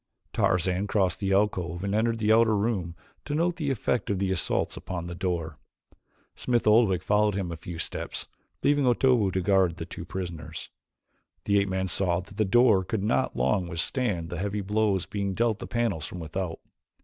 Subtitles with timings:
[0.33, 4.31] Tarzan crossed the alcove and entered the outer room to note the effect of the
[4.31, 5.59] assaults upon the door.
[6.33, 8.27] Smith Oldwick followed him a few steps,
[8.63, 10.71] leaving Otobu to guard the two prisoners.
[11.45, 15.35] The ape man saw that the door could not long withstand the heavy blows being
[15.35, 16.59] dealt the panels from without.